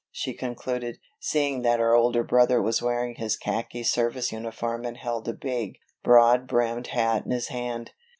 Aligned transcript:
she 0.09 0.33
concluded, 0.33 0.97
seeing 1.19 1.61
that 1.61 1.79
her 1.79 1.93
older 1.93 2.23
brother 2.23 2.59
was 2.59 2.81
wearing 2.81 3.13
his 3.17 3.37
khaki 3.37 3.83
service 3.83 4.31
uniform 4.31 4.83
and 4.83 4.97
held 4.97 5.27
a 5.27 5.33
big, 5.33 5.75
broad 6.03 6.47
brimmed 6.47 6.87
hat 6.87 7.23
in 7.23 7.29
his 7.29 7.49
hand. 7.49 7.91